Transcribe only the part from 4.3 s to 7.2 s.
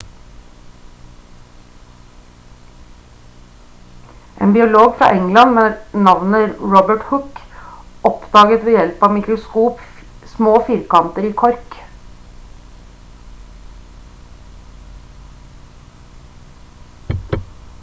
en biolog fra england med navnet robert